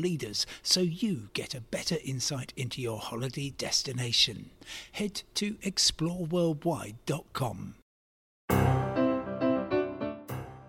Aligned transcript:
leaders 0.00 0.46
so 0.62 0.80
you 0.80 1.28
get 1.34 1.54
a 1.54 1.60
better 1.60 1.98
insight 2.04 2.54
into 2.56 2.80
your 2.80 2.98
holiday 2.98 3.50
destination. 3.50 4.50
Head 4.92 5.22
to 5.34 5.56
exploreworldwide.com. 5.56 7.74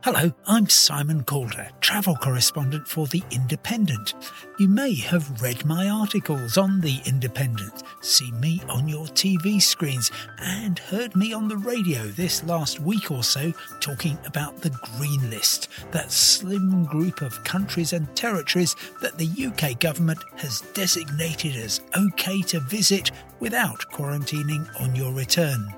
Hello, 0.03 0.33
I'm 0.47 0.67
Simon 0.67 1.23
Calder, 1.25 1.69
travel 1.79 2.15
correspondent 2.15 2.87
for 2.87 3.05
The 3.05 3.21
Independent. 3.29 4.15
You 4.57 4.67
may 4.67 4.95
have 4.95 5.43
read 5.43 5.63
my 5.63 5.89
articles 5.89 6.57
on 6.57 6.81
The 6.81 6.99
Independent, 7.05 7.83
seen 8.01 8.39
me 8.39 8.63
on 8.67 8.87
your 8.87 9.05
TV 9.05 9.61
screens, 9.61 10.09
and 10.39 10.79
heard 10.79 11.15
me 11.15 11.33
on 11.33 11.47
the 11.47 11.57
radio 11.57 12.07
this 12.07 12.43
last 12.45 12.79
week 12.79 13.11
or 13.11 13.23
so 13.23 13.53
talking 13.79 14.17
about 14.25 14.59
the 14.61 14.71
Green 14.97 15.29
List, 15.29 15.67
that 15.91 16.11
slim 16.11 16.83
group 16.85 17.21
of 17.21 17.43
countries 17.43 17.93
and 17.93 18.13
territories 18.15 18.75
that 19.03 19.19
the 19.19 19.29
UK 19.45 19.79
government 19.79 20.23
has 20.37 20.61
designated 20.73 21.55
as 21.55 21.79
okay 21.95 22.41
to 22.41 22.59
visit 22.61 23.11
without 23.39 23.81
quarantining 23.91 24.67
on 24.81 24.95
your 24.95 25.13
return. 25.13 25.71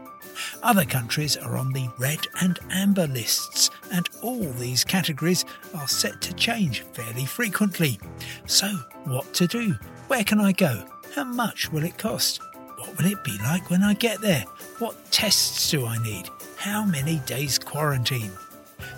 Other 0.61 0.85
countries 0.85 1.37
are 1.37 1.57
on 1.57 1.73
the 1.73 1.89
red 1.97 2.19
and 2.41 2.59
amber 2.71 3.07
lists, 3.07 3.69
and 3.91 4.07
all 4.21 4.51
these 4.53 4.83
categories 4.83 5.45
are 5.75 5.87
set 5.87 6.21
to 6.21 6.33
change 6.33 6.81
fairly 6.93 7.25
frequently. 7.25 7.99
So, 8.45 8.67
what 9.05 9.33
to 9.35 9.47
do? 9.47 9.75
Where 10.07 10.23
can 10.23 10.39
I 10.39 10.51
go? 10.51 10.85
How 11.15 11.23
much 11.23 11.71
will 11.71 11.83
it 11.83 11.97
cost? 11.97 12.41
What 12.77 12.97
will 12.97 13.11
it 13.11 13.23
be 13.23 13.37
like 13.39 13.69
when 13.69 13.83
I 13.83 13.93
get 13.93 14.21
there? 14.21 14.45
What 14.79 15.11
tests 15.11 15.71
do 15.71 15.85
I 15.85 15.97
need? 16.03 16.29
How 16.57 16.83
many 16.83 17.19
days 17.25 17.57
quarantine? 17.57 18.31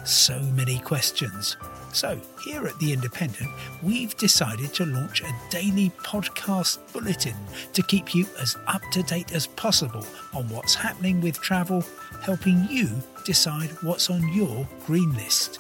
So 0.04 0.40
many 0.40 0.80
questions. 0.80 1.58
So, 1.96 2.20
here 2.44 2.68
at 2.68 2.78
The 2.80 2.92
Independent, 2.92 3.50
we've 3.82 4.18
decided 4.18 4.74
to 4.74 4.86
launch 4.86 5.22
a 5.22 5.34
daily 5.50 5.92
podcast 6.04 6.80
bulletin 6.92 7.38
to 7.72 7.82
keep 7.84 8.14
you 8.14 8.26
as 8.42 8.58
up 8.68 8.82
to 8.92 9.02
date 9.02 9.32
as 9.32 9.48
possible 9.48 10.06
on 10.34 10.50
what's 10.50 10.76
happening 10.76 11.22
with 11.22 11.40
travel, 11.40 11.86
helping 12.22 12.68
you 12.70 12.90
decide 13.24 13.70
what's 13.82 14.10
on 14.10 14.28
your 14.34 14.68
green 14.86 15.14
list. 15.14 15.60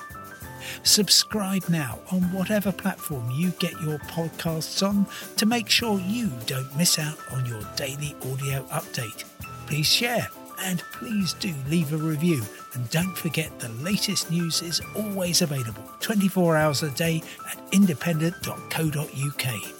Subscribe 0.83 1.69
now 1.69 1.99
on 2.11 2.23
whatever 2.33 2.73
platform 2.73 3.31
you 3.31 3.51
get 3.51 3.71
your 3.81 3.99
podcasts 3.99 4.85
on 4.85 5.07
to 5.37 5.45
make 5.45 5.69
sure 5.69 6.01
you 6.01 6.29
don't 6.47 6.75
miss 6.75 6.99
out 6.99 7.17
on 7.31 7.45
your 7.45 7.61
daily 7.77 8.13
audio 8.29 8.61
update. 8.73 9.23
Please 9.67 9.87
share 9.87 10.27
and 10.63 10.81
please 10.91 11.31
do 11.35 11.53
leave 11.69 11.93
a 11.93 11.97
review. 11.97 12.41
And 12.75 12.89
don't 12.89 13.17
forget 13.17 13.57
the 13.59 13.69
latest 13.69 14.29
news 14.29 14.61
is 14.61 14.81
always 14.95 15.41
available 15.41 15.83
24 16.01 16.57
hours 16.57 16.83
a 16.83 16.91
day 16.91 17.23
at 17.49 17.59
independent.co.uk. 17.71 19.75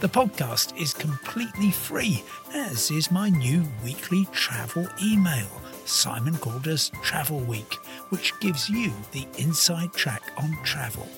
The 0.00 0.08
podcast 0.08 0.78
is 0.78 0.92
completely 0.92 1.70
free, 1.70 2.22
as 2.52 2.90
is 2.90 3.10
my 3.10 3.30
new 3.30 3.64
weekly 3.84 4.26
travel 4.32 4.86
email, 5.02 5.48
Simon 5.84 6.36
Calder's 6.36 6.90
Travel 7.02 7.40
Week, 7.40 7.74
which 8.10 8.38
gives 8.40 8.68
you 8.68 8.92
the 9.12 9.26
inside 9.38 9.92
track 9.94 10.22
on 10.36 10.54
travel. 10.64 11.08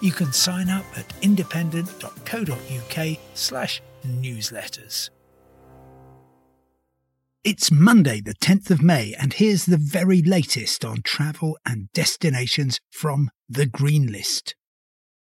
You 0.00 0.12
can 0.12 0.32
sign 0.32 0.68
up 0.68 0.84
at 0.96 1.12
independent.co.uk 1.22 3.18
slash 3.34 3.82
newsletters. 4.06 5.10
It's 7.42 7.72
Monday, 7.72 8.20
the 8.20 8.34
10th 8.34 8.70
of 8.70 8.82
May, 8.82 9.14
and 9.18 9.32
here's 9.32 9.64
the 9.64 9.78
very 9.78 10.20
latest 10.20 10.84
on 10.84 11.00
travel 11.00 11.56
and 11.64 11.90
destinations 11.94 12.80
from 12.90 13.30
the 13.48 13.64
Green 13.64 14.12
List. 14.12 14.54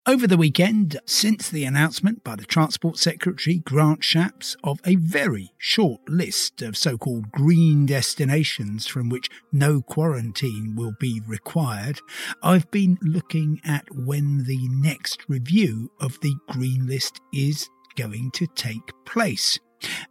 Over 0.08 0.26
the 0.26 0.36
weekend, 0.36 1.00
since 1.06 1.48
the 1.48 1.64
announcement 1.64 2.24
by 2.24 2.38
the 2.38 2.46
Transport 2.46 2.98
Secretary 2.98 3.60
Grant 3.60 4.02
Shapps 4.02 4.56
of 4.64 4.80
a 4.84 4.96
very 4.96 5.52
short 5.60 6.02
list 6.10 6.64
of 6.64 6.76
so 6.76 6.98
called 6.98 7.32
green 7.32 7.86
destinations 7.86 8.88
from 8.88 9.08
which 9.10 9.30
no 9.52 9.84
quarantine 9.84 10.74
will 10.76 10.96
be 11.00 11.22
required, 11.28 12.00
I've 12.42 12.72
been 12.72 12.98
looking 13.04 13.62
at 13.64 13.86
when 13.94 14.46
the 14.46 14.68
next 14.70 15.30
review 15.30 15.92
of 16.00 16.20
the 16.22 16.34
Green 16.50 16.88
List 16.88 17.22
is 17.32 17.70
going 17.96 18.32
to 18.32 18.48
take 18.48 18.92
place. 19.06 19.60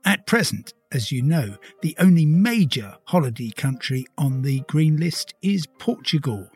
At 0.05 0.27
present, 0.27 0.75
as 0.93 1.13
you 1.13 1.23
know, 1.23 1.57
the 1.83 1.97
only 1.99 2.27
major 2.27 2.97
holiday 3.05 3.51
country 3.51 4.07
on 4.19 4.43
the 4.43 4.61
green 4.69 4.97
list 4.97 5.35
is 5.43 5.67
Portugal. 5.79 6.49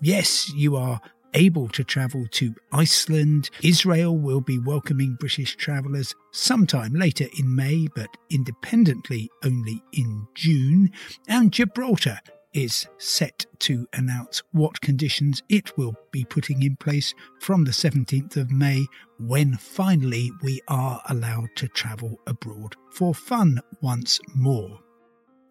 Yes, 0.00 0.52
you 0.54 0.76
are 0.76 1.00
able 1.34 1.68
to 1.68 1.84
travel 1.84 2.26
to 2.32 2.54
Iceland. 2.72 3.50
Israel 3.62 4.16
will 4.16 4.40
be 4.40 4.58
welcoming 4.58 5.16
British 5.18 5.56
travellers 5.56 6.14
sometime 6.32 6.94
later 6.94 7.26
in 7.38 7.54
May, 7.54 7.88
but 7.94 8.16
independently 8.30 9.30
only 9.44 9.82
in 9.92 10.26
June. 10.34 10.90
And 11.28 11.52
Gibraltar 11.52 12.20
is 12.52 12.86
set 12.98 13.46
to 13.60 13.86
announce 13.92 14.42
what 14.52 14.80
conditions 14.80 15.42
it 15.48 15.76
will 15.76 15.94
be 16.10 16.24
putting 16.24 16.62
in 16.62 16.76
place 16.76 17.14
from 17.40 17.64
the 17.64 17.70
17th 17.70 18.36
of 18.36 18.50
May 18.50 18.86
when 19.18 19.56
finally 19.56 20.30
we 20.42 20.60
are 20.68 21.02
allowed 21.08 21.48
to 21.56 21.68
travel 21.68 22.18
abroad 22.26 22.76
for 22.92 23.14
fun 23.14 23.60
once 23.80 24.20
more. 24.34 24.80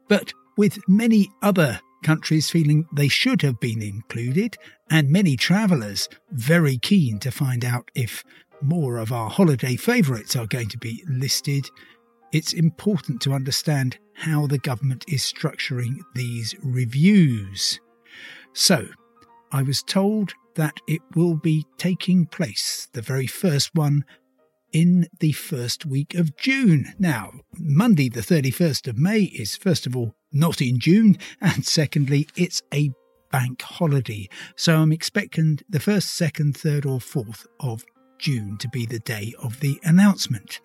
But 0.08 0.34
with 0.58 0.80
many 0.88 1.30
other 1.42 1.80
countries 2.04 2.50
feeling 2.50 2.88
they 2.94 3.08
should 3.08 3.42
have 3.42 3.60
been 3.60 3.82
included, 3.82 4.58
and 4.90 5.10
many 5.10 5.36
travellers 5.36 6.08
very 6.32 6.78
keen 6.78 7.20
to 7.20 7.32
find 7.32 7.66
out 7.66 7.90
if 7.96 8.24
more 8.62 8.98
of 8.98 9.12
our 9.12 9.30
holiday 9.30 9.76
favourites 9.76 10.36
are 10.36 10.48
going 10.48 10.70
to 10.70 10.78
be 10.78 11.04
listed, 11.08 11.70
it's 12.32 12.54
important 12.54 13.22
to 13.22 13.34
understand 13.34 13.98
how 14.14 14.48
the 14.48 14.58
government 14.58 15.06
is 15.08 15.22
structuring 15.22 16.00
these 16.16 16.56
reviews. 16.62 17.80
So, 18.54 18.88
I 19.52 19.62
was 19.62 19.84
told 19.84 20.34
that 20.56 20.80
it 20.88 21.02
will 21.16 21.36
be 21.36 21.66
taking 21.78 22.26
place, 22.26 22.88
the 22.94 23.02
very 23.02 23.28
first 23.28 23.74
one, 23.74 24.04
in 24.74 25.08
the 25.20 25.32
first 25.32 25.86
week 25.86 26.14
of 26.16 26.36
June. 26.36 26.94
Now, 27.00 27.32
Monday, 27.58 28.10
the 28.10 28.22
31st 28.22 28.88
of 28.88 28.98
May, 28.98 29.22
is 29.22 29.56
first 29.56 29.86
of 29.86 29.96
all 29.96 30.16
not 30.32 30.62
in 30.62 30.80
June, 30.80 31.18
and 31.42 31.66
secondly, 31.66 32.28
it's 32.36 32.62
a 32.74 32.92
bank 33.32 33.62
holiday. 33.62 34.30
So 34.56 34.78
I'm 34.78 34.92
expecting 34.92 35.60
the 35.70 35.80
first, 35.80 36.10
second, 36.14 36.58
third, 36.58 36.86
or 36.86 37.00
fourth 37.00 37.46
of 37.60 37.86
June 38.18 38.58
to 38.58 38.70
be 38.70 38.86
the 38.86 39.00
day 39.00 39.34
of 39.40 39.60
the 39.60 39.80
announcement. 39.84 40.60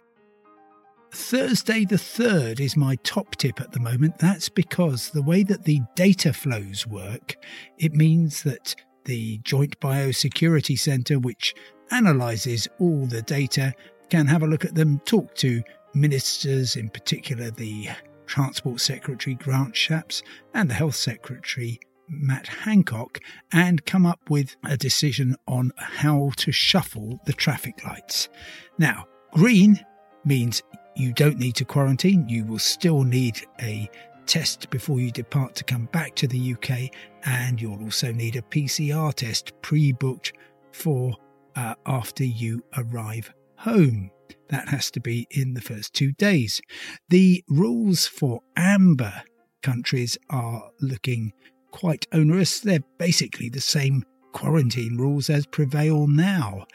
Thursday 1.15 1.85
the 1.85 1.97
3rd 1.97 2.59
is 2.59 2.75
my 2.75 2.97
top 3.05 3.37
tip 3.37 3.61
at 3.61 3.73
the 3.73 3.81
moment. 3.81 4.19
That's 4.19 4.49
because 4.49 5.11
the 5.11 5.23
way 5.23 5.43
that 5.43 5.65
the 5.65 5.81
data 5.95 6.33
flows 6.33 6.87
work, 6.87 7.37
it 7.79 7.93
means 7.93 8.43
that 8.45 8.75
the 9.05 9.39
Joint 9.39 9.79
Biosecurity 9.79 10.79
Centre, 10.79 11.19
which 11.19 11.55
analyses 11.91 12.67
all 12.79 13.05
the 13.05 13.21
data, 13.21 13.75
can 14.09 14.27
have 14.27 14.43
a 14.43 14.47
look 14.47 14.65
at 14.65 14.75
them, 14.75 15.01
talk 15.01 15.35
to 15.37 15.63
ministers, 15.95 16.77
in 16.77 16.89
particular 16.89 17.51
the 17.51 17.89
Transport 18.27 18.81
Secretary 18.81 19.35
Grant 19.35 19.75
Shapps 19.75 20.23
and 20.55 20.71
the 20.71 20.75
Health 20.75 20.97
Secretary 20.97 21.79
Matt 22.09 22.47
Hancock, 22.47 23.21
and 23.53 23.85
come 23.85 24.07
up 24.07 24.31
with 24.31 24.57
a 24.65 24.79
decision 24.79 25.37
on 25.47 25.73
how 25.77 26.31
to 26.37 26.53
shuffle 26.53 27.21
the 27.27 27.35
traffic 27.35 27.85
lights. 27.85 28.31
Now, 28.79 29.07
green 29.35 29.85
means 30.25 30.63
you 30.97 31.13
don't 31.13 31.39
need 31.39 31.57
to 31.57 31.65
quarantine. 31.65 32.29
You 32.29 32.45
will 32.45 32.59
still 32.59 33.03
need 33.03 33.47
a 33.61 33.91
test 34.27 34.71
before 34.71 35.01
you 35.01 35.11
depart 35.11 35.55
to 35.57 35.65
come 35.65 35.87
back 35.87 36.15
to 36.17 36.29
the 36.29 36.55
UK, 36.55 36.91
and 37.25 37.61
you'll 37.61 37.83
also 37.83 38.13
need 38.13 38.37
a 38.37 38.43
PCR 38.43 39.13
test 39.15 39.53
pre 39.63 39.93
booked 39.93 40.33
for 40.73 41.15
uh, 41.57 41.75
after 41.87 42.25
you 42.25 42.65
arrive 42.77 43.33
home. 43.57 44.11
That 44.49 44.69
has 44.69 44.91
to 44.93 45.01
be 45.01 45.27
in 45.31 45.55
the 45.55 45.61
first 45.61 45.95
two 45.95 46.13
days. 46.13 46.61
The 47.09 47.43
rules 47.49 48.07
for 48.07 48.41
amber 48.57 49.23
countries 49.63 50.19
are 50.31 50.71
looking 50.81 51.33
quite 51.71 52.07
onerous. 52.13 52.61
They're 52.61 52.85
basically 52.99 53.49
the 53.49 53.61
same 53.61 54.05
quarantine 54.33 54.97
rules 54.97 55.31
as 55.31 55.47
prevail 55.47 56.07
now. 56.07 56.67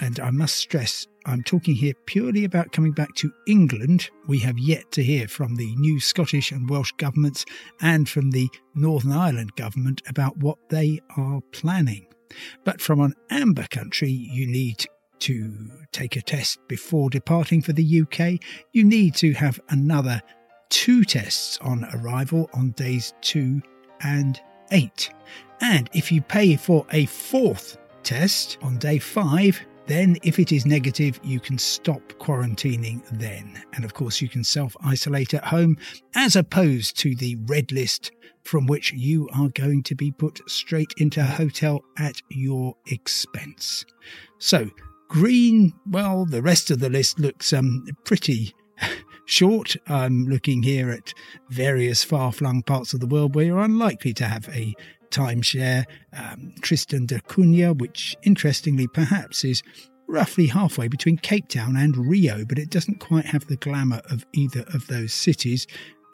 And 0.00 0.20
I 0.20 0.30
must 0.30 0.56
stress, 0.56 1.06
I'm 1.26 1.42
talking 1.42 1.74
here 1.74 1.94
purely 2.06 2.44
about 2.44 2.72
coming 2.72 2.92
back 2.92 3.14
to 3.16 3.32
England. 3.46 4.10
We 4.26 4.38
have 4.40 4.58
yet 4.58 4.90
to 4.92 5.02
hear 5.02 5.26
from 5.26 5.56
the 5.56 5.74
new 5.76 5.98
Scottish 5.98 6.52
and 6.52 6.68
Welsh 6.68 6.92
governments 6.98 7.46
and 7.80 8.08
from 8.08 8.30
the 8.30 8.48
Northern 8.74 9.12
Ireland 9.12 9.56
government 9.56 10.02
about 10.06 10.36
what 10.36 10.58
they 10.68 11.00
are 11.16 11.40
planning. 11.52 12.06
But 12.64 12.80
from 12.80 13.00
an 13.00 13.14
amber 13.30 13.66
country, 13.70 14.10
you 14.10 14.46
need 14.46 14.84
to 15.20 15.70
take 15.92 16.16
a 16.16 16.22
test 16.22 16.58
before 16.68 17.08
departing 17.08 17.62
for 17.62 17.72
the 17.72 18.02
UK. 18.02 18.40
You 18.72 18.84
need 18.84 19.14
to 19.16 19.32
have 19.32 19.58
another 19.70 20.20
two 20.68 21.04
tests 21.04 21.58
on 21.62 21.88
arrival 21.94 22.50
on 22.52 22.72
days 22.72 23.14
two 23.22 23.62
and 24.02 24.40
eight. 24.72 25.10
And 25.62 25.88
if 25.94 26.12
you 26.12 26.20
pay 26.20 26.56
for 26.56 26.84
a 26.90 27.06
fourth 27.06 27.78
test 28.02 28.58
on 28.60 28.76
day 28.76 28.98
five, 28.98 29.64
then, 29.86 30.16
if 30.22 30.38
it 30.38 30.50
is 30.50 30.64
negative, 30.64 31.20
you 31.22 31.40
can 31.40 31.58
stop 31.58 32.00
quarantining 32.14 33.02
then. 33.12 33.62
And 33.74 33.84
of 33.84 33.92
course, 33.92 34.20
you 34.20 34.28
can 34.28 34.42
self 34.42 34.76
isolate 34.82 35.34
at 35.34 35.44
home 35.44 35.76
as 36.14 36.36
opposed 36.36 36.98
to 37.00 37.14
the 37.14 37.36
red 37.46 37.70
list 37.70 38.12
from 38.44 38.66
which 38.66 38.92
you 38.92 39.28
are 39.34 39.48
going 39.50 39.82
to 39.82 39.94
be 39.94 40.10
put 40.10 40.40
straight 40.48 40.92
into 40.98 41.20
a 41.20 41.24
hotel 41.24 41.82
at 41.98 42.16
your 42.30 42.74
expense. 42.86 43.84
So, 44.38 44.70
green, 45.08 45.72
well, 45.86 46.24
the 46.26 46.42
rest 46.42 46.70
of 46.70 46.80
the 46.80 46.90
list 46.90 47.18
looks 47.18 47.52
um, 47.52 47.86
pretty 48.04 48.54
short. 49.26 49.76
I'm 49.86 50.24
looking 50.24 50.62
here 50.62 50.90
at 50.90 51.12
various 51.50 52.04
far 52.04 52.32
flung 52.32 52.62
parts 52.62 52.94
of 52.94 53.00
the 53.00 53.06
world 53.06 53.34
where 53.34 53.46
you're 53.46 53.60
unlikely 53.60 54.14
to 54.14 54.24
have 54.24 54.48
a 54.50 54.74
timeshare, 55.14 55.84
um, 56.12 56.52
Tristan 56.60 57.06
da 57.06 57.18
Cunha, 57.18 57.72
which 57.78 58.16
interestingly 58.24 58.88
perhaps 58.88 59.44
is 59.44 59.62
roughly 60.08 60.48
halfway 60.48 60.88
between 60.88 61.16
Cape 61.16 61.48
Town 61.48 61.76
and 61.76 61.96
Rio, 61.96 62.44
but 62.44 62.58
it 62.58 62.70
doesn't 62.70 63.00
quite 63.00 63.26
have 63.26 63.46
the 63.46 63.56
glamour 63.56 64.02
of 64.10 64.26
either 64.32 64.64
of 64.74 64.86
those 64.88 65.14
cities. 65.14 65.66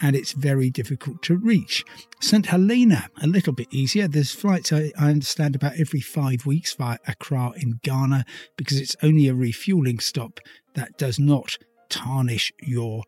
And 0.02 0.16
it's 0.16 0.32
very 0.32 0.70
difficult 0.70 1.22
to 1.24 1.36
reach. 1.36 1.84
St. 2.22 2.46
Helena, 2.46 3.08
a 3.22 3.26
little 3.26 3.52
bit 3.52 3.68
easier. 3.70 4.08
There's 4.08 4.32
flights, 4.32 4.72
I, 4.72 4.92
I 4.98 5.10
understand, 5.10 5.54
about 5.54 5.78
every 5.78 6.00
five 6.00 6.46
weeks 6.46 6.74
via 6.74 6.96
Accra 7.06 7.52
in 7.56 7.80
Ghana 7.82 8.24
because 8.56 8.80
it's 8.80 8.96
only 9.02 9.28
a 9.28 9.34
refueling 9.34 9.98
stop 9.98 10.40
that 10.74 10.96
does 10.96 11.18
not 11.18 11.58
tarnish 11.90 12.50
your 12.62 13.04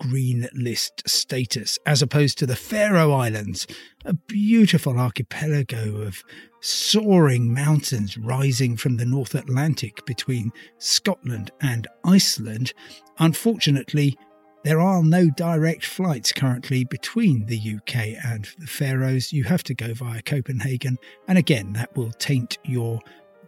green 0.00 0.48
list 0.54 1.08
status, 1.08 1.78
as 1.86 2.02
opposed 2.02 2.38
to 2.38 2.46
the 2.46 2.56
Faroe 2.56 3.12
Islands, 3.12 3.66
a 4.04 4.14
beautiful 4.14 4.98
archipelago 4.98 6.02
of 6.02 6.22
soaring 6.60 7.52
mountains 7.52 8.18
rising 8.18 8.76
from 8.76 8.96
the 8.96 9.06
North 9.06 9.34
Atlantic 9.34 10.04
between 10.06 10.52
Scotland 10.78 11.50
and 11.60 11.86
Iceland. 12.04 12.72
Unfortunately, 13.18 14.16
there 14.64 14.80
are 14.80 15.02
no 15.02 15.30
direct 15.30 15.86
flights 15.86 16.32
currently 16.32 16.82
between 16.82 17.46
the 17.46 17.76
UK 17.76 18.16
and 18.24 18.48
the 18.58 18.66
Faroes. 18.66 19.32
You 19.32 19.44
have 19.44 19.62
to 19.62 19.74
go 19.74 19.94
via 19.94 20.22
Copenhagen, 20.22 20.98
and 21.28 21.38
again, 21.38 21.72
that 21.74 21.96
will 21.96 22.10
taint 22.10 22.58
your 22.64 23.00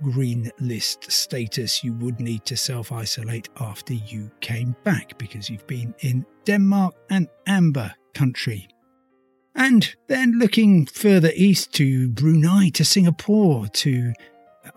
green 0.02 0.50
list 0.60 1.10
status, 1.10 1.82
you 1.82 1.92
would 1.94 2.20
need 2.20 2.44
to 2.46 2.56
self 2.56 2.92
isolate 2.92 3.48
after 3.60 3.94
you 3.94 4.30
came 4.40 4.76
back 4.84 5.18
because 5.18 5.50
you've 5.50 5.66
been 5.66 5.94
in 6.00 6.24
Denmark 6.44 6.94
and 7.10 7.28
Amber 7.46 7.94
country. 8.14 8.68
And 9.54 9.94
then 10.06 10.38
looking 10.38 10.86
further 10.86 11.32
east 11.34 11.72
to 11.74 12.08
Brunei, 12.08 12.70
to 12.74 12.84
Singapore, 12.84 13.66
to 13.68 14.12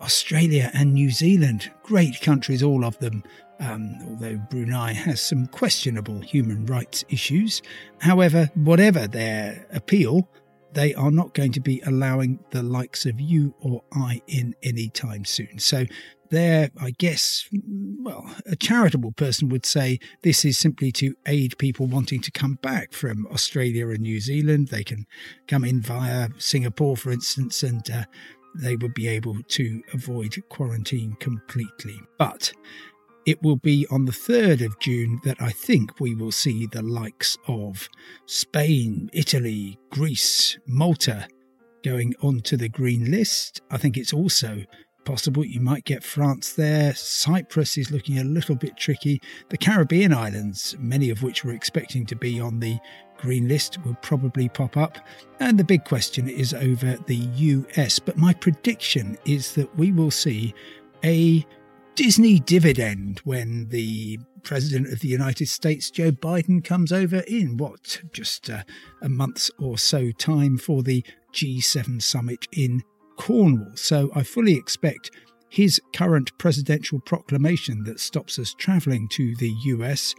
Australia 0.00 0.70
and 0.74 0.94
New 0.94 1.10
Zealand. 1.10 1.70
Great 1.82 2.20
countries, 2.20 2.62
all 2.62 2.84
of 2.84 2.98
them. 2.98 3.22
Um, 3.60 3.96
although 4.08 4.38
Brunei 4.50 4.92
has 4.92 5.20
some 5.20 5.46
questionable 5.46 6.20
human 6.20 6.66
rights 6.66 7.04
issues. 7.08 7.62
However, 8.00 8.50
whatever 8.54 9.06
their 9.06 9.66
appeal, 9.72 10.28
they 10.74 10.94
are 10.94 11.10
not 11.10 11.34
going 11.34 11.52
to 11.52 11.60
be 11.60 11.80
allowing 11.86 12.38
the 12.50 12.62
likes 12.62 13.06
of 13.06 13.20
you 13.20 13.54
or 13.60 13.82
I 13.92 14.22
in 14.26 14.54
any 14.62 14.88
time 14.88 15.24
soon. 15.24 15.58
So 15.58 15.84
there, 16.30 16.70
I 16.80 16.92
guess, 16.92 17.46
well, 17.52 18.34
a 18.46 18.56
charitable 18.56 19.12
person 19.12 19.50
would 19.50 19.66
say 19.66 19.98
this 20.22 20.46
is 20.46 20.56
simply 20.56 20.90
to 20.92 21.14
aid 21.26 21.58
people 21.58 21.86
wanting 21.86 22.22
to 22.22 22.30
come 22.30 22.58
back 22.62 22.94
from 22.94 23.26
Australia 23.26 23.88
and 23.88 24.00
New 24.00 24.18
Zealand. 24.18 24.68
They 24.68 24.82
can 24.82 25.06
come 25.46 25.62
in 25.64 25.82
via 25.82 26.30
Singapore, 26.38 26.96
for 26.96 27.12
instance, 27.12 27.62
and 27.62 27.88
uh, 27.90 28.04
they 28.54 28.76
would 28.76 28.94
be 28.94 29.08
able 29.08 29.42
to 29.48 29.82
avoid 29.92 30.42
quarantine 30.48 31.16
completely. 31.20 32.00
But 32.18 32.52
it 33.26 33.42
will 33.42 33.56
be 33.56 33.86
on 33.90 34.04
the 34.04 34.12
3rd 34.12 34.64
of 34.64 34.78
June 34.78 35.20
that 35.24 35.40
I 35.40 35.50
think 35.50 36.00
we 36.00 36.14
will 36.14 36.32
see 36.32 36.66
the 36.66 36.82
likes 36.82 37.38
of 37.46 37.88
Spain, 38.26 39.10
Italy, 39.12 39.78
Greece, 39.90 40.58
Malta 40.66 41.28
going 41.84 42.14
onto 42.22 42.56
the 42.56 42.68
green 42.68 43.10
list. 43.10 43.60
I 43.70 43.76
think 43.76 43.96
it's 43.96 44.12
also 44.12 44.64
possible 45.04 45.44
you 45.44 45.60
might 45.60 45.84
get 45.84 46.04
France 46.04 46.52
there. 46.52 46.94
Cyprus 46.94 47.76
is 47.76 47.90
looking 47.90 48.18
a 48.18 48.24
little 48.24 48.54
bit 48.54 48.76
tricky. 48.76 49.20
The 49.48 49.58
Caribbean 49.58 50.12
islands, 50.12 50.76
many 50.78 51.10
of 51.10 51.22
which 51.22 51.44
we're 51.44 51.54
expecting 51.54 52.06
to 52.06 52.16
be 52.16 52.40
on 52.40 52.60
the 52.60 52.78
green 53.18 53.48
list, 53.48 53.78
will 53.84 53.96
probably 54.02 54.48
pop 54.48 54.76
up. 54.76 54.98
And 55.40 55.58
the 55.58 55.64
big 55.64 55.84
question 55.84 56.28
is 56.28 56.54
over 56.54 56.96
the 57.06 57.16
US. 57.16 57.98
But 57.98 58.16
my 58.16 58.32
prediction 58.32 59.18
is 59.24 59.54
that 59.54 59.76
we 59.76 59.92
will 59.92 60.10
see 60.10 60.54
a 61.04 61.44
Disney 61.94 62.40
dividend 62.40 63.20
when 63.24 63.68
the 63.68 64.18
President 64.42 64.90
of 64.90 65.00
the 65.00 65.08
United 65.08 65.48
States, 65.48 65.90
Joe 65.90 66.10
Biden, 66.10 66.64
comes 66.64 66.90
over 66.90 67.18
in 67.28 67.58
what, 67.58 68.00
just 68.12 68.48
uh, 68.48 68.62
a 69.02 69.10
month 69.10 69.50
or 69.58 69.76
so 69.76 70.10
time 70.10 70.56
for 70.56 70.82
the 70.82 71.04
G7 71.34 72.00
summit 72.00 72.48
in 72.50 72.82
Cornwall. 73.18 73.72
So 73.74 74.10
I 74.14 74.22
fully 74.22 74.54
expect 74.54 75.10
his 75.50 75.82
current 75.94 76.36
presidential 76.38 76.98
proclamation 76.98 77.84
that 77.84 78.00
stops 78.00 78.38
us 78.38 78.54
travelling 78.54 79.06
to 79.08 79.36
the 79.36 79.50
US 79.64 80.14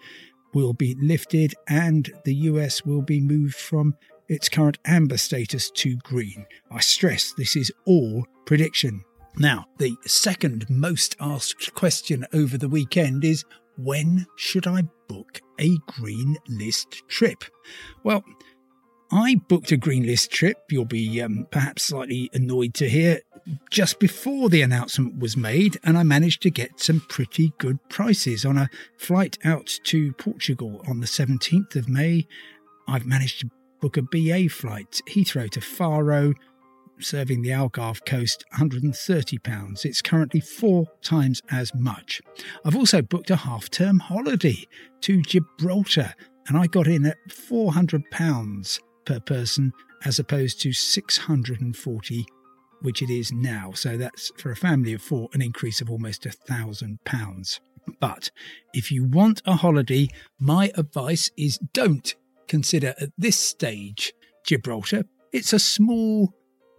will 0.54 0.74
be 0.74 0.96
lifted 1.02 1.56
and 1.68 2.12
the 2.24 2.36
US 2.36 2.86
will 2.86 3.02
be 3.02 3.20
moved 3.20 3.56
from 3.56 3.96
its 4.30 4.48
current 4.48 4.78
amber 4.86 5.18
status 5.18 5.72
to 5.72 5.98
green. 5.98 6.46
I 6.72 6.82
stress 6.82 7.34
this 7.34 7.56
is 7.56 7.72
all 7.86 8.26
prediction. 8.46 9.04
Now, 9.38 9.66
the 9.78 9.96
second 10.06 10.70
most 10.70 11.16
asked 11.20 11.74
question 11.74 12.26
over 12.34 12.58
the 12.58 12.70
weekend 12.70 13.26
is 13.26 13.44
when 13.78 14.28
should 14.36 14.68
I 14.68 14.84
book 15.08 15.42
a 15.60 15.78
green 15.88 16.38
list 16.48 17.08
trip? 17.08 17.44
Well, 18.04 18.24
I 19.12 19.36
booked 19.48 19.72
a 19.72 19.78
green 19.78 20.06
list 20.06 20.32
trip, 20.32 20.58
you'll 20.70 20.86
be 20.86 21.22
um, 21.22 21.48
perhaps 21.52 21.86
slightly 21.86 22.30
annoyed 22.34 22.74
to 22.76 22.90
hear, 22.90 23.22
just 23.70 24.00
before 24.00 24.50
the 24.50 24.62
announcement 24.62 25.20
was 25.20 25.36
made, 25.36 25.78
and 25.84 25.98
I 25.98 26.04
managed 26.04 26.42
to 26.44 26.52
get 26.52 26.80
some 26.80 27.02
pretty 27.10 27.54
good 27.58 27.78
prices 27.90 28.46
on 28.46 28.58
a 28.58 28.70
flight 28.98 29.38
out 29.44 29.68
to 29.86 30.14
Portugal 30.14 30.84
on 30.88 31.00
the 31.00 31.08
17th 31.08 31.76
of 31.76 31.90
May. 31.90 32.28
I've 32.88 33.06
managed 33.06 33.42
to 33.42 33.50
book 33.82 33.98
a 33.98 34.02
BA 34.02 34.50
flight, 34.50 35.02
Heathrow 35.08 35.50
to 35.52 35.62
Faro, 35.62 36.34
serving 37.04 37.42
the 37.42 37.50
Algarve 37.50 38.06
coast 38.06 38.44
£130. 38.54 39.86
It's 39.86 40.02
currently 40.02 40.40
four 40.40 40.86
times 41.02 41.42
as 41.52 41.74
much. 41.76 42.22
I've 42.66 42.76
also 42.76 43.02
booked 43.02 43.30
a 43.30 43.36
half 43.36 43.70
term 43.70 44.00
holiday 44.00 44.66
to 45.02 45.22
Gibraltar 45.22 46.14
and 46.48 46.58
I 46.58 46.68
got 46.68 46.88
in 46.88 47.06
at 47.06 47.18
£400 47.30 48.80
per 49.06 49.20
person 49.20 49.74
as 50.06 50.20
opposed 50.20 50.62
to 50.62 50.74
640 50.74 52.26
which 52.84 53.02
it 53.02 53.10
is 53.10 53.32
now. 53.32 53.72
So 53.72 53.98
that's 53.98 54.32
for 54.38 54.52
a 54.52 54.56
family 54.56 54.94
of 54.94 55.02
four 55.02 55.30
an 55.34 55.42
increase 55.42 55.82
of 55.82 55.90
almost 55.90 56.26
a 56.26 56.32
thousand 56.32 57.04
pounds. 57.06 57.60
But 58.00 58.30
if 58.74 58.92
you 58.92 59.06
want 59.06 59.42
a 59.46 59.56
holiday, 59.56 60.10
my 60.40 60.72
advice 60.76 61.32
is 61.38 61.58
don't 61.74 62.14
consider 62.48 62.94
at 63.00 63.10
this 63.18 63.38
stage 63.38 64.14
Gibraltar. 64.46 65.04
It's 65.32 65.54
a 65.54 65.60
small 65.60 66.34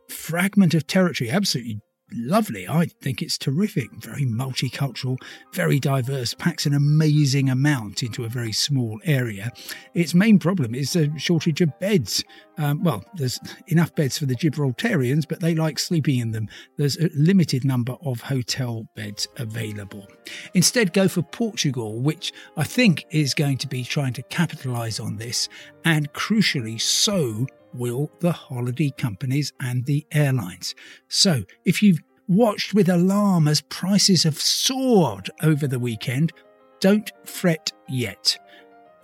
fragment 0.09 0.75
of 0.75 0.87
territory, 0.87 1.31
absolutely 1.31 1.81
lovely. 2.13 2.69
I 2.69 2.87
think 2.87 3.23
it's 3.23 3.39
terrific, 3.39 3.91
very 3.93 4.25
multicultural, 4.25 5.17
very 5.53 5.81
diverse, 5.81 6.35
packs 6.35 6.67
an 6.67 6.75
amazing 6.75 7.49
amount 7.49 8.03
into 8.03 8.25
a 8.25 8.29
very 8.29 8.53
small 8.53 9.01
area. 9.05 9.53
Its 9.95 10.15
main 10.15 10.39
problem 10.39 10.75
is 10.75 10.95
a 10.97 11.17
shortage 11.19 11.61
of 11.61 11.79
beds. 11.81 12.25
Um, 12.57 12.83
well, 12.85 13.05
there's 13.15 13.41
enough 13.69 13.95
beds 13.95 14.19
for 14.19 14.27
the 14.27 14.37
Gibraltarians, 14.37 15.27
but 15.29 15.41
they 15.41 15.55
like 15.55 15.79
sleeping 15.79 16.19
in 16.19 16.31
them. 16.31 16.49
There's 16.77 16.97
a 16.97 17.11
limited 17.15 17.65
number 17.65 17.97
of 18.05 18.21
hotel 18.21 18.87
beds 18.95 19.27
available. 19.37 20.07
Instead, 20.55 20.93
go 20.93 21.09
for 21.09 21.23
Portugal, 21.23 22.01
which 22.01 22.33
I 22.57 22.65
think 22.65 23.07
is 23.11 23.35
going 23.35 23.59
to 23.59 23.67
be 23.67 23.83
trying 23.83 24.13
to 24.15 24.23
capitalise 24.23 25.01
on 25.01 25.17
this, 25.17 25.49
and 25.85 26.13
crucially, 26.13 26.81
so 26.81 27.47
will 27.73 28.11
the 28.21 28.33
holiday 28.33 28.91
companies 28.97 29.53
and 29.61 29.85
the 29.87 30.07
airlines. 30.13 30.75
So, 31.09 31.43
if 31.65 31.83
you've 31.83 32.03
watched 32.29 32.73
with 32.73 32.89
alarm 32.89 33.49
as 33.49 33.61
prices 33.63 34.23
have 34.23 34.39
soared 34.39 35.31
over 35.43 35.67
the 35.67 35.81
weekend, 35.81 36.33
don't 36.81 37.11
fret 37.25 37.73
yet. 37.89 38.39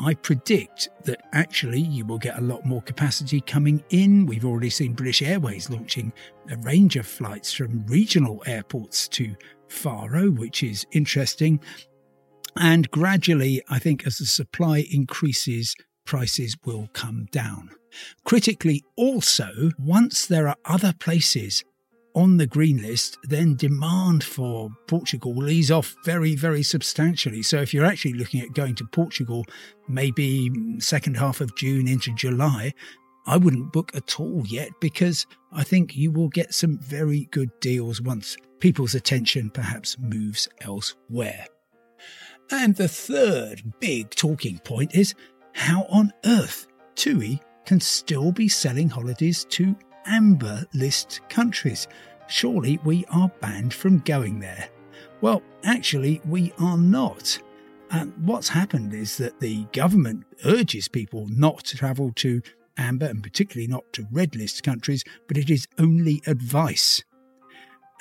I 0.02 0.14
predict 0.14 0.88
that 1.04 1.20
actually 1.32 1.80
you 1.80 2.06
will 2.06 2.18
get 2.18 2.38
a 2.38 2.42
lot 2.42 2.64
more 2.64 2.80
capacity 2.80 3.42
coming 3.42 3.84
in. 3.90 4.24
We've 4.24 4.46
already 4.46 4.70
seen 4.70 4.94
British 4.94 5.20
Airways 5.20 5.68
launching 5.68 6.12
a 6.50 6.56
range 6.58 6.96
of 6.96 7.06
flights 7.06 7.52
from 7.52 7.86
regional 7.86 8.42
airports 8.46 9.08
to 9.08 9.36
Faro, 9.68 10.30
which 10.30 10.62
is 10.62 10.86
interesting. 10.92 11.60
And 12.56 12.90
gradually, 12.90 13.62
I 13.68 13.78
think 13.78 14.06
as 14.06 14.16
the 14.16 14.24
supply 14.24 14.86
increases, 14.90 15.76
prices 16.06 16.56
will 16.64 16.88
come 16.94 17.26
down. 17.30 17.70
Critically, 18.24 18.82
also, 18.96 19.70
once 19.78 20.24
there 20.24 20.48
are 20.48 20.56
other 20.64 20.94
places 20.98 21.62
on 22.14 22.36
the 22.36 22.46
green 22.46 22.82
list, 22.82 23.18
then 23.24 23.56
demand 23.56 24.24
for 24.24 24.70
Portugal 24.86 25.34
will 25.34 25.48
ease 25.48 25.70
off 25.70 25.94
very, 26.04 26.36
very 26.36 26.62
substantially. 26.62 27.42
So 27.42 27.58
if 27.60 27.72
you're 27.72 27.84
actually 27.84 28.14
looking 28.14 28.40
at 28.40 28.52
going 28.52 28.74
to 28.76 28.84
Portugal, 28.84 29.44
maybe 29.88 30.50
second 30.78 31.16
half 31.16 31.40
of 31.40 31.54
June 31.56 31.88
into 31.88 32.14
July, 32.14 32.74
I 33.26 33.36
wouldn't 33.36 33.72
book 33.72 33.92
at 33.94 34.18
all 34.18 34.42
yet 34.46 34.70
because 34.80 35.26
I 35.52 35.62
think 35.62 35.96
you 35.96 36.10
will 36.10 36.28
get 36.28 36.54
some 36.54 36.78
very 36.78 37.28
good 37.30 37.50
deals 37.60 38.00
once 38.00 38.36
people's 38.60 38.94
attention 38.94 39.50
perhaps 39.50 39.98
moves 39.98 40.48
elsewhere. 40.60 41.46
And 42.50 42.74
the 42.74 42.88
third 42.88 43.62
big 43.78 44.10
talking 44.10 44.58
point 44.58 44.94
is 44.94 45.14
how 45.54 45.86
on 45.90 46.12
earth 46.24 46.66
TUI 46.96 47.40
can 47.64 47.80
still 47.80 48.32
be 48.32 48.48
selling 48.48 48.88
holidays 48.88 49.44
to 49.50 49.76
amber 50.06 50.64
list 50.74 51.20
countries. 51.28 51.88
Surely 52.28 52.78
we 52.84 53.04
are 53.10 53.30
banned 53.40 53.74
from 53.74 53.98
going 53.98 54.40
there. 54.40 54.68
Well, 55.20 55.42
actually, 55.64 56.20
we 56.24 56.52
are 56.58 56.78
not. 56.78 57.38
And 57.90 58.12
what's 58.24 58.48
happened 58.48 58.94
is 58.94 59.16
that 59.18 59.40
the 59.40 59.64
government 59.72 60.24
urges 60.44 60.88
people 60.88 61.26
not 61.28 61.64
to 61.64 61.76
travel 61.76 62.12
to 62.16 62.40
amber 62.78 63.06
and 63.06 63.22
particularly 63.22 63.66
not 63.66 63.92
to 63.92 64.06
red 64.10 64.36
list 64.36 64.62
countries, 64.62 65.04
but 65.28 65.36
it 65.36 65.50
is 65.50 65.66
only 65.78 66.22
advice. 66.26 67.02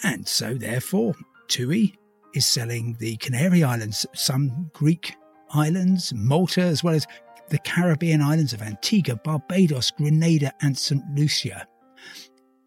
And 0.03 0.27
so, 0.27 0.53
therefore, 0.53 1.15
TUI 1.48 1.96
is 2.34 2.46
selling 2.46 2.96
the 3.00 3.18
Canary 3.18 3.63
Islands, 3.63 4.06
some 4.13 4.70
Greek 4.74 5.15
islands, 5.51 6.13
Malta, 6.13 6.62
as 6.62 6.84
well 6.84 6.94
as 6.94 7.08
the 7.50 7.58
Caribbean 7.60 8.22
islands 8.22 8.53
of 8.53 8.62
Antigua, 8.62 9.15
Barbados, 9.15 9.91
Grenada, 9.91 10.53
and 10.62 10.77
St. 10.77 11.03
Lucia. 11.15 11.68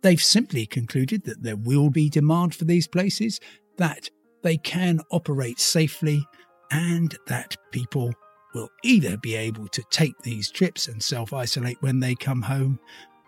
They've 0.02 0.22
simply 0.22 0.66
concluded 0.66 1.24
that 1.24 1.42
there 1.42 1.56
will 1.56 1.90
be 1.90 2.10
demand 2.10 2.54
for 2.54 2.64
these 2.64 2.88
places, 2.88 3.40
that 3.78 4.10
they 4.42 4.56
can 4.56 5.00
operate 5.10 5.60
safely, 5.60 6.26
and 6.70 7.16
that 7.28 7.56
people 7.70 8.12
will 8.54 8.68
either 8.82 9.16
be 9.16 9.34
able 9.34 9.68
to 9.68 9.82
take 9.90 10.18
these 10.18 10.50
trips 10.50 10.88
and 10.88 11.02
self 11.02 11.32
isolate 11.32 11.80
when 11.80 12.00
they 12.00 12.14
come 12.14 12.42
home, 12.42 12.78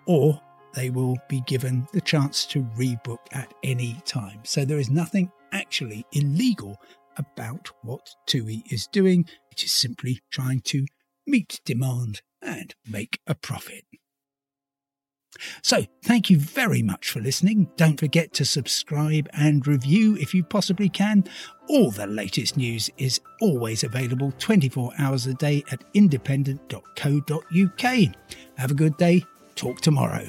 or 0.06 0.40
they 0.74 0.90
will 0.90 1.16
be 1.28 1.40
given 1.46 1.86
the 1.92 2.00
chance 2.00 2.44
to 2.46 2.62
rebook 2.76 3.18
at 3.32 3.54
any 3.62 4.00
time. 4.04 4.40
So 4.42 4.64
there 4.64 4.78
is 4.80 4.90
nothing 4.90 5.30
actually 5.52 6.04
illegal 6.12 6.76
about 7.16 7.70
what 7.82 8.10
TUI 8.26 8.64
is 8.70 8.88
doing. 8.88 9.24
It 9.52 9.62
is 9.62 9.72
simply 9.72 10.20
trying 10.32 10.62
to 10.62 10.84
meet 11.26 11.60
demand 11.64 12.22
and 12.42 12.74
make 12.86 13.20
a 13.26 13.36
profit. 13.36 13.84
So, 15.62 15.84
thank 16.04 16.30
you 16.30 16.38
very 16.38 16.82
much 16.82 17.10
for 17.10 17.20
listening. 17.20 17.68
Don't 17.76 17.98
forget 17.98 18.32
to 18.34 18.44
subscribe 18.44 19.28
and 19.32 19.66
review 19.66 20.16
if 20.16 20.34
you 20.34 20.44
possibly 20.44 20.88
can. 20.88 21.24
All 21.68 21.90
the 21.90 22.06
latest 22.06 22.56
news 22.56 22.90
is 22.98 23.20
always 23.40 23.84
available 23.84 24.32
24 24.38 24.92
hours 24.98 25.26
a 25.26 25.34
day 25.34 25.64
at 25.70 25.82
independent.co.uk. 25.94 28.14
Have 28.56 28.70
a 28.70 28.74
good 28.74 28.96
day. 28.96 29.24
Talk 29.54 29.80
tomorrow. 29.80 30.28